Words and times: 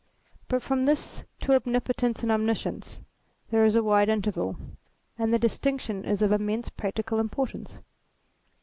But 0.47 0.63
from 0.63 0.85
this 0.85 1.25
to 1.41 1.53
Omnipotence 1.55 2.23
and 2.23 2.31
Omniscience 2.31 3.01
there 3.51 3.63
is 3.65 3.75
a 3.75 3.83
wide 3.83 4.09
interval. 4.09 4.55
And 5.19 5.31
the 5.31 5.37
distinction 5.37 6.05
is 6.05 6.23
of 6.23 6.31
immense 6.31 6.69
practical 6.71 7.19
im 7.19 7.29
portance. 7.29 7.77